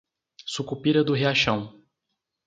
[0.47, 1.79] Sucupira do Riachão